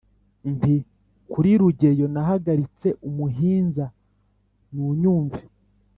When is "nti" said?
0.53-0.75